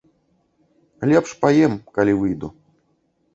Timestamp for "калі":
1.99-2.13